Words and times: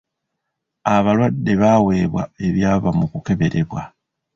Abalwadde 0.95 1.53
baaweebwa 1.61 2.23
ebyava 2.47 2.89
mu 2.97 3.05
kukeberebwa. 3.11 3.81